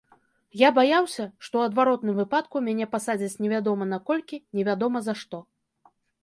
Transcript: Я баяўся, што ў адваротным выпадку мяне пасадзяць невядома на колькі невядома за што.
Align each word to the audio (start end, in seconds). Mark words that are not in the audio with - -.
Я 0.59 0.69
баяўся, 0.77 1.25
што 1.47 1.53
ў 1.59 1.67
адваротным 1.69 2.15
выпадку 2.21 2.61
мяне 2.69 2.87
пасадзяць 2.95 3.39
невядома 3.45 3.83
на 3.93 4.01
колькі 4.09 4.41
невядома 4.61 4.97
за 5.11 5.17
што. 5.23 5.45